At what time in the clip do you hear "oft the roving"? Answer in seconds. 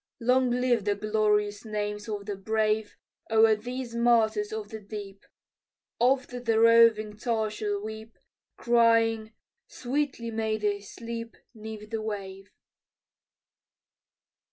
5.99-7.15